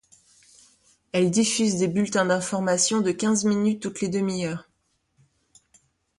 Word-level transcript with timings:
Elle 1.11 1.29
diffuse 1.29 1.75
des 1.75 1.87
bulletins 1.87 2.25
d'information 2.25 3.01
de 3.01 3.11
quinze 3.11 3.45
minutes 3.45 3.83
toutes 3.83 4.01
les 4.01 4.07
demi-heures. 4.09 4.67